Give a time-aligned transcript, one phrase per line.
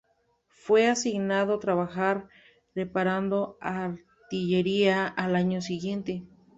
[0.63, 2.27] Fue asignado a trabajar
[2.73, 6.23] reparando artillería al año siguiente.